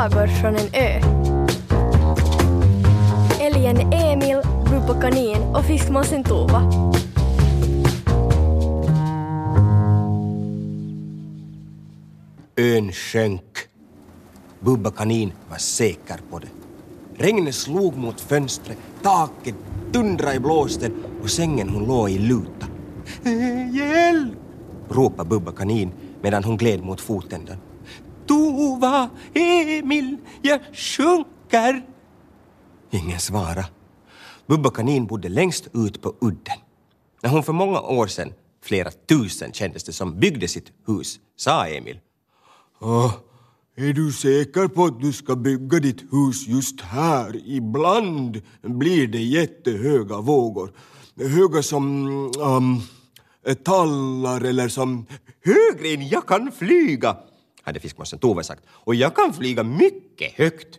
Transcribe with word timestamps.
sagor 0.00 0.26
från 0.26 0.56
en 0.56 0.68
ö. 0.72 1.00
Älgen 3.40 3.92
Emil, 3.92 4.36
Bubba 4.70 5.00
Kanin 5.00 5.42
och 5.42 5.64
fiskmåsen 5.64 6.24
Tova. 6.24 6.62
Ön 12.56 12.92
sjönk. 12.92 13.42
Bubba 14.60 14.90
Kanin 14.90 15.32
var 15.50 15.58
säker 15.58 16.20
på 16.30 16.38
det. 16.38 16.48
Regnet 17.14 17.54
slog 17.54 17.96
mot 17.96 18.20
fönstret, 18.20 18.78
taket 19.02 19.54
dundrade 19.92 20.34
i 20.34 20.40
blåsten 20.40 20.92
och 21.22 21.30
sängen 21.30 21.68
hon 21.68 21.84
låg 21.84 22.10
i 22.10 22.18
luta. 22.18 22.66
Hjälp! 23.72 24.38
ropade 24.88 25.28
Bubba 25.28 25.52
Kanin 25.52 25.92
medan 26.22 26.44
hon 26.44 26.56
gled 26.56 26.84
mot 26.84 27.00
fotändan. 27.00 27.56
Tova, 28.30 29.10
Emil, 29.34 30.16
jag 30.42 30.60
sjunker! 30.72 31.86
Ingen 32.90 33.20
svara. 33.20 33.64
Bubba 34.46 34.70
Kanin 34.70 35.06
bodde 35.06 35.28
längst 35.28 35.68
ut 35.74 36.02
på 36.02 36.14
udden. 36.20 36.58
När 37.22 37.30
hon 37.30 37.42
för 37.42 37.52
många 37.52 37.80
år 37.80 38.06
sedan, 38.06 38.32
flera 38.62 38.90
tusen 38.90 39.52
kändes 39.52 39.84
det 39.84 39.92
som, 39.92 40.20
byggde 40.20 40.48
sitt 40.48 40.72
hus 40.86 41.18
sa 41.36 41.66
Emil. 41.66 42.00
Ah, 42.78 43.10
är 43.76 43.92
du 43.92 44.12
säker 44.12 44.68
på 44.68 44.84
att 44.84 45.00
du 45.00 45.12
ska 45.12 45.36
bygga 45.36 45.78
ditt 45.78 46.02
hus 46.12 46.46
just 46.46 46.80
här? 46.80 47.36
Ibland 47.44 48.42
blir 48.62 49.06
det 49.06 49.22
jättehöga 49.22 50.20
vågor. 50.20 50.72
Höga 51.16 51.62
som 51.62 52.06
um, 52.38 52.82
tallar 53.64 54.40
eller 54.40 54.68
som... 54.68 55.06
Högre 55.44 55.88
än 55.94 56.08
jag 56.08 56.26
kan 56.26 56.52
flyga, 56.52 57.16
hade 57.62 57.80
fiskmåsen 57.80 58.18
Tove 58.18 58.44
sagt. 58.44 58.62
Och 58.68 58.94
jag 58.94 59.16
kan 59.16 59.32
flyga 59.32 59.62
mycket 59.62 60.32
högt. 60.32 60.78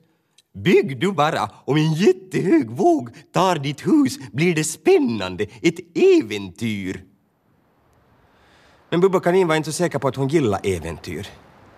Bygg 0.54 1.00
du 1.00 1.12
bara, 1.12 1.50
om 1.66 1.78
en 1.78 1.94
jättehög 1.94 2.70
våg 2.70 3.10
tar 3.34 3.56
ditt 3.56 3.88
hus 3.88 4.18
blir 4.32 4.56
det 4.56 4.64
spännande, 4.64 5.44
ett 5.62 5.98
äventyr. 5.98 7.04
Men 8.90 9.02
Bubba 9.02 9.20
Kanin 9.20 9.48
var 9.48 9.56
inte 9.56 9.72
så 9.72 9.78
säker 9.78 10.00
på 10.00 10.08
att 10.08 10.16
hon 10.16 10.28
gillade 10.28 10.70
äventyr. 10.70 11.28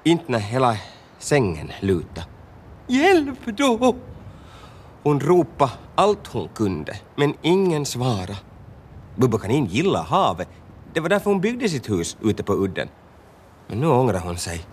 Inte 0.03 0.31
när 0.31 0.39
hela 0.39 0.77
sängen 1.19 1.71
lutade. 1.81 2.27
Hjälp 2.87 3.45
då! 3.45 3.95
Hon 5.03 5.19
ropade 5.19 5.71
allt 5.95 6.27
hon 6.27 6.47
kunde, 6.47 6.95
men 7.15 7.33
ingen 7.41 7.85
svarade. 7.85 8.37
Bubba 9.15 9.37
Kanin 9.37 9.65
gillade 9.65 10.05
havet. 10.05 10.47
Det 10.93 10.99
var 10.99 11.09
därför 11.09 11.31
hon 11.31 11.41
byggde 11.41 11.69
sitt 11.69 11.89
hus 11.89 12.17
ute 12.21 12.43
på 12.43 12.53
udden. 12.53 12.87
Men 13.67 13.79
nu 13.79 13.87
ångrar 13.87 14.19
hon 14.19 14.37
sig. 14.37 14.65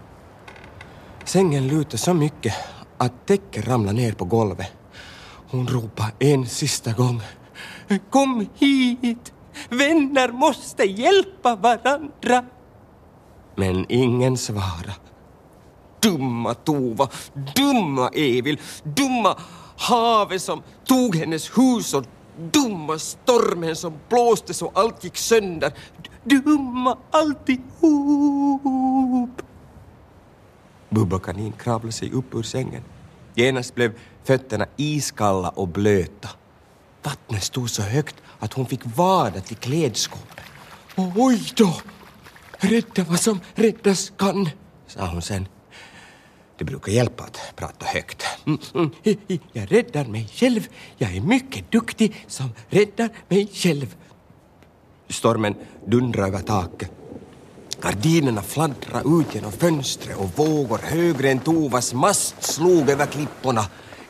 Sängen 1.24 1.68
lutade 1.68 1.98
så 1.98 2.14
mycket 2.14 2.54
att 2.98 3.26
täcket 3.26 3.68
ramlade 3.68 3.98
ner 3.98 4.12
på 4.12 4.24
golvet. 4.24 4.72
Hon 5.50 5.68
ropade 5.68 6.12
en 6.18 6.46
sista 6.46 6.92
gång. 6.92 7.20
Kom 8.10 8.46
hit! 8.54 9.32
Vänner 9.68 10.32
måste 10.32 10.84
hjälpa 10.84 11.56
varandra! 11.56 12.44
Men 13.56 13.86
ingen 13.88 14.36
svarade. 14.36 14.94
Dumma 16.00 16.54
Tova, 16.54 17.08
dumma 17.56 18.08
Evil, 18.08 18.60
dumma 18.82 19.36
havet 19.76 20.42
som 20.42 20.62
tog 20.84 21.16
hennes 21.16 21.58
hus 21.58 21.94
och 21.94 22.04
dumma 22.52 22.98
stormen 22.98 23.76
som 23.76 23.92
blåste 24.08 24.54
så 24.54 24.70
allt 24.74 25.04
gick 25.04 25.16
sönder. 25.16 25.72
Dumma 26.24 26.98
alltihop! 27.10 27.70
Bubba 30.91 31.19
Kanin 31.19 31.52
kravlade 31.52 31.92
sig 31.92 32.12
upp 32.12 32.34
ur 32.34 32.42
sängen. 32.42 32.83
Genast 33.34 33.74
blev 33.74 33.92
fötterna 34.24 34.66
iskalla 34.77 35.48
och 35.48 35.69
blöta. 35.69 36.28
Vattnet 37.02 37.42
stod 37.42 37.70
så 37.70 37.82
högt 37.82 38.16
att 38.38 38.52
hon 38.52 38.66
fick 38.66 38.80
vada 38.97 39.41
till 39.41 39.56
klädskåpet. 39.56 40.44
Oj 40.97 41.53
då! 41.56 41.75
Rädda 42.59 43.04
vad 43.04 43.20
som 43.20 43.41
räddas 43.54 44.12
kan, 44.16 44.48
sa 44.87 45.06
hon 45.06 45.22
sen. 45.22 45.48
Det 46.59 46.64
brukar 46.64 46.93
hjälpa 46.93 47.25
att 47.25 47.53
prata 47.56 47.87
högt. 47.87 48.26
Mm, 48.47 48.59
mm, 48.75 48.91
jag 49.53 49.72
räddar 49.72 50.04
mig 50.04 50.28
själv. 50.32 50.69
Jag 50.98 51.16
är 51.16 51.20
mycket 51.20 51.72
duktig 51.72 52.25
som 52.26 52.50
räddar 52.69 53.09
mig 53.28 53.50
själv. 53.53 53.97
Stormen 55.09 55.54
dundrade 55.87 56.28
över 56.28 56.38
taket. 56.41 57.00
Gardinerna 57.82 58.42
fladdrade 58.42 59.08
ut 59.08 59.34
genom 59.34 59.52
fönstret 59.52 60.16
och 60.16 60.30
vågor 60.36 60.78
högre 60.78 61.30
än 61.30 61.38
Tovas 61.38 61.94
mast 61.94 62.42
slog 62.42 62.88
över 62.91 63.06
klipporna. 63.06 63.64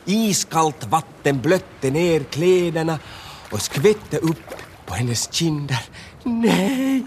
Iskallt 0.05 0.83
vatten 0.83 1.41
blötte 1.41 1.91
ner 1.91 2.23
kläderna 2.23 2.99
och 3.51 3.61
skvätte 3.61 4.17
upp 4.17 4.55
på 4.85 4.93
hennes 4.93 5.33
kinder. 5.33 5.79
Nej! 6.23 7.05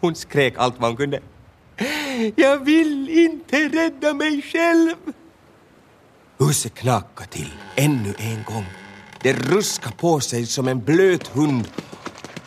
Hon 0.00 0.14
skrek 0.14 0.54
allt 0.56 0.74
vad 0.78 0.90
hon 0.90 0.96
kunde. 0.96 1.20
Jag 2.36 2.64
vill 2.64 3.08
inte 3.08 3.68
rädda 3.68 4.14
mig 4.14 4.42
själv! 4.42 4.94
Huset 6.38 6.74
knakade 6.74 7.28
till 7.30 7.52
ännu 7.76 8.14
en 8.18 8.44
gång. 8.44 8.64
Det 9.22 9.32
ruskade 9.32 9.96
på 9.96 10.20
sig 10.20 10.46
som 10.46 10.68
en 10.68 10.80
blöt 10.80 11.26
hund 11.26 11.68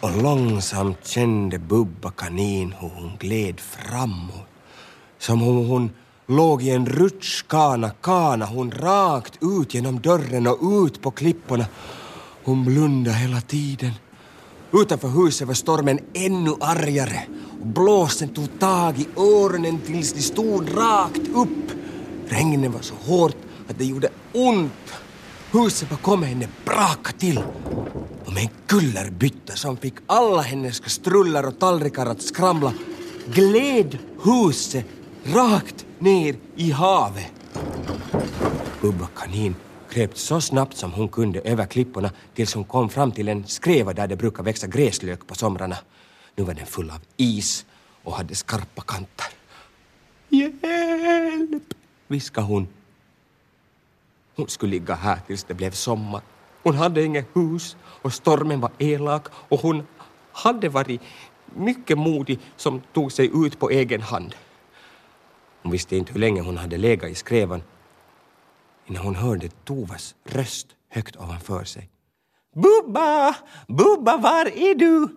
och 0.02 0.22
långsamt 0.22 1.08
kände 1.08 1.60
Bubba 1.60 2.12
kanin 2.12 2.74
hur 2.80 2.90
hon 2.90 3.18
gled 3.20 3.60
framåt. 3.60 4.48
Som 5.20 5.44
om 5.44 5.68
hon 5.68 5.92
låg 6.28 6.64
i 6.64 6.70
en 6.70 6.86
rutschkana 6.86 7.90
kana 7.90 8.46
hon 8.46 8.72
rakt 8.72 9.34
ut 9.42 9.74
genom 9.74 10.00
dörren 10.02 10.48
och 10.48 10.86
ut 10.86 11.02
på 11.02 11.12
klipporna. 11.12 11.66
Hon 12.44 12.66
blundade 12.66 13.18
hela 13.18 13.42
tiden. 13.42 13.92
Utanför 14.74 15.08
huset 15.08 15.48
var 15.48 15.54
stormen 15.54 16.00
ännu 16.14 16.52
argare 16.62 17.22
och 17.62 17.68
blåsten 17.68 18.30
tog 18.30 18.60
tag 18.60 19.00
i 19.00 19.08
öronen 19.18 19.82
tills 19.82 20.14
de 20.14 20.22
stod 20.22 20.78
rakt 20.78 21.28
upp. 21.36 21.72
Regnet 22.28 22.72
var 22.72 22.82
så 22.82 22.94
hårt 22.96 23.36
att 23.70 23.78
det 23.78 23.86
gjorde 23.86 24.10
ont. 24.34 24.94
Huset 25.52 25.90
bakom 25.90 26.24
henne 26.24 26.48
brakade 26.66 27.18
till 27.20 27.40
och 28.28 28.34
med 28.34 28.44
en 28.44 28.50
kullerbytta 28.68 29.56
som 29.56 29.78
fick 29.78 29.94
alla 30.06 30.42
hennes 30.42 30.80
kastruller 30.80 31.46
och 31.46 31.60
tallrikar 31.60 32.06
att 32.06 32.22
skramla 32.22 32.74
gled 33.34 33.98
huset 34.24 34.86
rakt 35.24 35.86
ner 36.00 36.36
i 36.56 36.72
havet. 36.72 37.32
Bubba 38.82 39.08
kanin 39.16 39.56
kröp 39.90 40.18
så 40.18 40.42
snabbt 40.42 40.78
som 40.78 40.92
hon 40.92 41.10
kunde 41.10 41.40
över 41.40 41.66
klipporna 41.66 42.12
tills 42.34 42.54
hon 42.54 42.64
kom 42.64 42.90
fram 42.90 43.12
till 43.12 43.28
en 43.28 43.48
skreva 43.48 43.94
där 43.94 44.08
det 44.08 44.16
brukar 44.16 44.44
växa 44.44 44.68
gräslök 44.68 45.28
på 45.28 45.36
somrarna. 45.36 45.78
Nu 46.36 46.44
var 46.44 46.54
den 46.54 46.66
full 46.66 46.90
av 46.90 47.00
is 47.18 47.66
och 48.04 48.14
hade 48.14 48.36
skarpa 48.36 48.82
kanter. 48.82 49.28
Hjälp! 50.30 51.74
viskade 52.08 52.48
hon. 52.48 52.68
Hon 54.36 54.48
skulle 54.48 54.72
ligga 54.72 54.96
här 54.96 55.20
tills 55.28 55.44
det 55.44 55.54
blev 55.54 55.72
sommar. 55.72 56.22
Hon 56.68 56.76
hade 56.76 57.04
inget 57.04 57.28
hus 57.34 57.78
och 58.02 58.14
stormen 58.14 58.60
var 58.60 58.72
elak 58.78 59.28
och 59.50 59.60
hon 59.60 59.88
hade 60.32 60.70
varit 60.70 61.02
mycket 61.56 61.98
modig 61.98 62.40
som 62.56 62.82
tog 62.94 63.12
sig 63.12 63.32
ut 63.34 63.60
på 63.60 63.70
egen 63.70 64.02
hand. 64.02 64.36
Hon 65.64 65.72
visste 65.72 65.98
inte 65.98 66.14
hur 66.14 66.20
länge 66.20 66.42
hon 66.42 66.58
hade 66.58 66.78
legat 66.78 67.10
i 67.10 67.16
skrevan 67.16 67.64
innan 68.86 69.04
hon 69.04 69.16
hörde 69.16 69.50
Tovas 69.50 70.16
röst 70.24 70.68
högt 70.90 71.16
ovanför 71.16 71.64
sig. 71.64 71.90
Bubba! 72.56 73.36
Bubba, 73.68 74.18
var 74.18 74.46
är 74.46 74.76
du? 74.76 75.08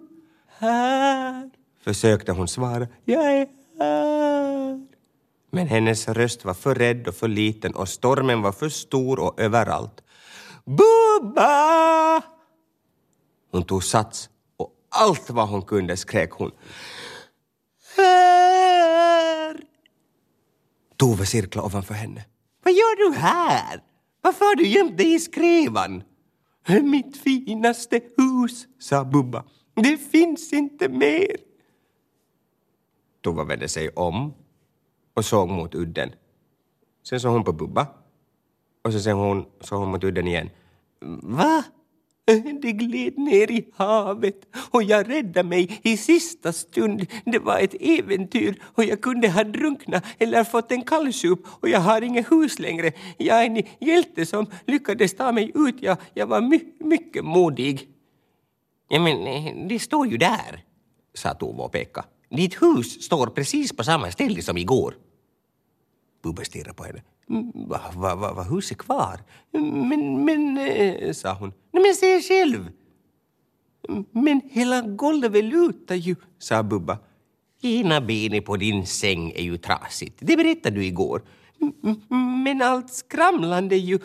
Här, 0.59 1.50
försökte 1.84 2.33
hon 2.33 2.49
svara. 2.49 2.87
Jag 3.05 3.33
är 3.33 3.47
här. 3.78 4.87
Men 5.50 5.66
hennes 5.66 6.09
röst 6.09 6.44
var 6.44 6.55
för 6.55 6.75
rädd 6.75 7.09
och 7.09 7.15
för 7.15 7.28
liten 7.28 7.75
och 7.75 7.89
stormen 7.89 8.42
var 8.42 8.53
för 8.53 8.69
stor 8.69 9.19
och 9.19 9.41
överallt. 9.41 10.03
Bubba! 10.77 12.22
Hon 13.51 13.63
tog 13.65 13.84
sats 13.84 14.31
och 14.57 14.72
allt 14.89 15.31
vad 15.31 15.49
hon 15.49 15.63
kunde 15.63 15.97
skrek 15.97 16.31
hon. 16.33 16.51
Här! 17.97 19.61
Tove 20.97 21.27
cirklade 21.27 21.67
ovanför 21.67 21.95
henne. 21.95 22.25
Vad 22.63 22.75
gör 22.75 23.11
du 23.11 23.17
här? 23.17 23.83
Varför 24.21 24.45
har 24.45 24.55
du 24.55 24.67
gömt 24.67 24.99
dig 24.99 25.15
i 25.15 25.19
skrevan? 25.19 26.03
Mitt 26.83 27.16
finaste 27.16 28.01
hus, 28.16 28.66
sa 28.78 29.05
Bubba. 29.05 29.45
Det 29.75 29.97
finns 29.97 30.53
inte 30.53 30.89
mer. 30.89 31.37
Tova 33.21 33.45
vände 33.45 33.69
sig 33.69 33.89
om 33.89 34.34
och 35.15 35.25
såg 35.25 35.49
mot 35.49 35.75
udden. 35.75 36.11
Sen 37.03 37.21
såg 37.21 37.33
hon 37.33 37.45
på 37.45 37.53
Bubba 37.53 37.87
och 38.83 38.93
sen 38.93 39.01
såg 39.01 39.16
hon, 39.16 39.47
såg 39.61 39.81
hon 39.81 39.91
mot 39.91 40.05
udden 40.05 40.28
igen. 40.28 40.51
Va? 41.23 41.65
Det 42.63 42.73
gled 42.73 43.19
ner 43.19 43.51
i 43.51 43.67
havet 43.77 44.47
och 44.71 44.83
jag 44.83 45.09
räddade 45.09 45.49
mig 45.49 45.81
i 45.83 45.97
sista 45.97 46.53
stund. 46.53 47.07
Det 47.25 47.39
var 47.39 47.59
ett 47.59 47.75
äventyr 47.81 48.63
och 48.63 48.85
jag 48.85 49.01
kunde 49.01 49.29
ha 49.31 49.45
drunknat 49.45 50.05
eller 50.19 50.45
fått 50.45 50.73
en 50.73 50.83
kallsup 50.83 51.39
och 51.45 51.69
jag 51.69 51.81
har 51.81 52.03
inget 52.03 52.33
hus 52.33 52.59
längre. 52.59 52.93
Jag 53.19 53.43
är 53.43 53.47
en 53.47 53.63
hjälte 53.81 54.27
som 54.27 54.47
lyckades 54.67 55.17
ta 55.17 55.33
mig 55.33 55.53
ut. 55.55 55.83
Jag, 55.83 55.97
jag 56.15 56.27
var 56.27 56.41
my, 56.41 56.61
mycket 56.81 57.25
modig. 57.25 57.89
Ja, 58.89 59.01
men 59.01 59.27
eh, 59.27 59.69
det 59.69 59.79
står 59.79 60.07
ju 60.07 60.17
där, 60.17 60.65
sa 61.15 61.35
Tove 61.35 61.63
och 61.63 61.73
pekade. 61.73 62.07
Ditt 62.31 62.63
hus 62.63 63.03
står 63.03 63.27
precis 63.27 63.77
på 63.77 63.85
samma 63.85 64.11
ställe 64.11 64.43
som 64.43 64.57
igår. 64.57 64.95
Bubbe 66.23 66.45
stirrade 66.45 66.75
på 66.75 66.85
henne. 66.85 67.03
Va, 67.54 67.80
va, 67.94 68.15
va, 68.15 68.32
va, 68.32 68.42
huset 68.42 68.78
kvar? 68.78 69.21
Men, 69.53 70.24
men, 70.24 70.59
eh, 70.59 71.12
sa 71.12 71.34
hon. 71.34 71.53
Nej, 71.72 71.82
men 71.82 71.94
se 71.94 72.22
själv. 72.22 72.71
Men 74.10 74.41
hela 74.50 74.82
golvet 74.82 75.44
lutar 75.44 75.94
ju, 75.94 76.16
sa 76.38 76.62
Bubba. 76.62 76.98
Ena 77.62 78.00
benet 78.00 78.44
på 78.44 78.56
din 78.56 78.86
säng 78.86 79.30
är 79.30 79.42
ju 79.42 79.56
trasigt. 79.56 80.18
Det 80.21 80.36
berättade 80.36 80.77
du 80.77 80.84
igår. 80.84 81.22
Men 82.44 82.62
allt 82.62 82.92
skramlande 82.92 83.77
ju. 83.77 83.98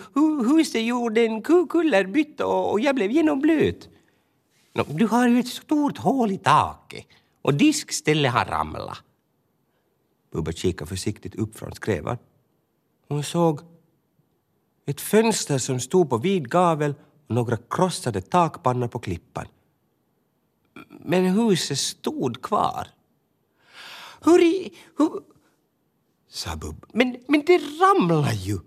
Huset 0.48 0.84
gjorde 0.84 1.22
en 1.26 1.42
kullerbytta 1.42 2.46
och 2.46 2.80
jag 2.80 2.96
blev 2.96 3.12
genomblöt. 3.12 3.90
Du 4.90 5.08
har 5.08 5.28
ju 5.28 5.40
ett 5.40 5.48
stort 5.48 5.98
hål 5.98 6.32
i 6.32 6.38
taket 6.38 7.06
och 7.42 7.54
diskstället 7.54 8.32
har 8.32 8.46
ramlat. 8.46 8.98
Bubba 10.32 10.52
kikade 10.52 10.90
försiktigt 10.90 11.36
upp 11.36 11.58
från 11.58 11.72
skrävan. 11.72 12.18
Hon 13.08 13.24
såg 13.24 13.62
ett 14.86 15.02
fönster 15.02 15.58
som 15.58 15.80
stod 15.80 16.10
på 16.10 16.18
vid 16.18 16.50
gavel 16.50 16.96
och 17.28 17.36
några 17.36 17.58
krossade 17.58 18.22
takpannor 18.22 18.88
på 18.88 19.00
klippan. 19.00 19.46
Men 20.90 21.26
huset 21.26 21.78
stod 21.78 22.42
kvar. 22.42 22.88
Hur 24.22 24.44
i... 24.44 24.74
Hur, 24.98 25.10
sa 26.30 26.56
Bub. 26.56 26.86
Men, 26.94 27.18
men 27.28 27.44
det 27.46 27.58
ramlade 27.58 28.34
ju. 28.34 28.60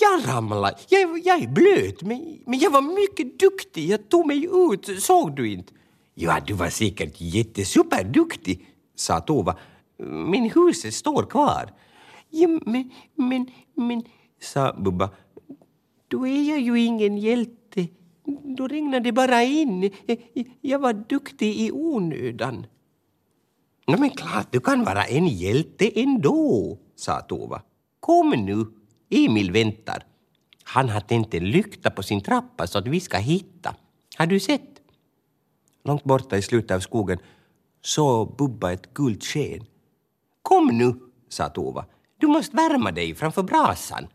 Jag 0.00 0.28
ramlade. 0.28 0.76
Jag, 0.88 1.18
jag 1.24 1.42
är 1.42 1.48
blöt, 1.48 2.02
men, 2.02 2.38
men 2.46 2.58
jag 2.58 2.70
var 2.70 2.80
mycket 2.80 3.38
duktig. 3.38 3.88
Jag 3.88 4.08
tog 4.08 4.26
mig 4.26 4.48
ut. 4.52 5.02
Såg 5.02 5.36
du 5.36 5.52
inte? 5.52 5.72
Ja, 6.14 6.40
du 6.46 6.52
var 6.52 6.70
säkert 6.70 7.14
jättesuperduktig, 7.20 8.66
sa 8.94 9.20
Tova. 9.20 9.56
Men 9.98 10.50
huset 10.54 10.94
står 10.94 11.22
kvar. 11.22 11.72
Ja, 12.30 12.48
men, 12.66 12.90
men, 13.14 13.46
men, 13.74 14.02
sa 14.40 14.72
Bubba. 14.72 15.10
Då 16.08 16.26
är 16.26 16.50
jag 16.50 16.60
ju 16.60 16.80
ingen 16.80 17.18
hjälte. 17.18 17.88
Då 18.56 18.68
regnade 18.68 19.04
det 19.04 19.12
bara 19.12 19.42
in. 19.42 19.90
Jag 20.60 20.78
var 20.78 20.92
duktig 20.92 21.60
i 21.60 21.72
onödan. 21.72 22.66
Ja, 23.86 23.96
men 23.96 24.10
klart 24.10 24.52
du 24.52 24.60
kan 24.60 24.84
vara 24.84 25.04
en 25.04 25.26
hjälte 25.26 26.00
ändå, 26.00 26.78
sa 26.96 27.20
Tova. 27.20 27.62
Kom 28.00 28.30
nu, 28.30 28.66
Emil 29.10 29.52
väntar. 29.52 30.04
Han 30.64 30.88
har 30.88 31.00
tänt 31.00 31.34
en 31.34 31.50
lykta 31.50 31.90
på 31.90 32.02
sin 32.02 32.20
trappa 32.20 32.66
så 32.66 32.78
att 32.78 32.88
vi 32.88 33.00
ska 33.00 33.16
hitta. 33.16 33.74
Har 34.18 34.26
du 34.26 34.40
sett? 34.40 34.80
Långt 35.84 36.04
borta 36.04 36.36
i 36.36 36.42
slutet 36.42 36.70
av 36.70 36.80
skogen 36.80 37.18
såg 37.82 38.36
Bubba 38.36 38.72
ett 38.72 38.94
gult 38.94 39.24
sken. 39.24 39.64
Kom 40.42 40.66
nu, 40.66 40.94
sa 41.28 41.48
Tova. 41.48 41.84
Du 42.18 42.26
måste 42.26 42.56
värma 42.56 42.92
dig 42.92 43.14
framför 43.14 43.42
brasan. 43.42 44.08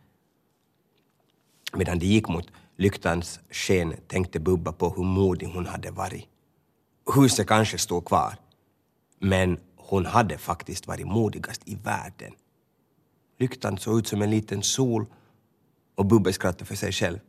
Medan 1.74 2.00
de 2.00 2.06
gick 2.06 2.28
mot 2.28 2.52
lyktans 2.78 3.40
sken 3.50 3.96
tänkte 4.08 4.40
Bubba 4.40 4.72
på 4.72 4.90
hur 4.90 5.04
modig 5.04 5.48
hon 5.48 5.66
hade 5.66 5.92
varit. 5.92 6.28
Huset 7.16 7.48
kanske 7.48 7.78
stod 7.78 8.06
kvar, 8.06 8.36
men 9.20 9.60
hon 9.76 10.06
hade 10.06 10.38
faktiskt 10.38 10.88
varit 10.88 11.08
modigast 11.08 11.62
i 11.66 11.76
världen. 11.76 12.34
Lyktan 13.40 13.78
såg 13.78 14.00
ut 14.00 14.08
som 14.08 14.22
en 14.22 14.30
liten 14.30 14.64
sol 14.64 15.06
och 15.96 16.06
Bubbe 16.06 16.34
skrattade 16.34 16.66
för 16.66 16.76
sig 16.76 16.92
själv. 16.92 17.20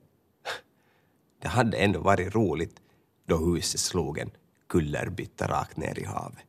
Det 1.43 1.49
hade 1.49 1.77
ändå 1.77 2.01
varit 2.01 2.35
roligt 2.35 2.81
då 3.27 3.37
huset 3.37 3.81
slog 3.81 4.19
en 4.19 4.31
kullerbytta 4.67 5.49
rakt 5.49 5.77
ner 5.77 5.99
i 5.99 6.05
havet. 6.05 6.45